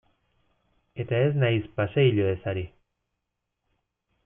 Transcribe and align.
Eta 1.03 1.19
ez 1.25 1.35
naiz 1.43 1.67
paseilloez 1.77 2.41
ari. 2.55 2.65